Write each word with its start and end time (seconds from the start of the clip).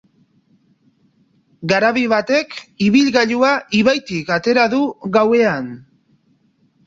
Garabi 1.73 2.05
batek 2.13 2.55
ibilgailua 2.87 3.51
ibaitik 3.81 4.31
atera 4.37 4.63
du 4.73 4.79
gauean. 5.19 5.69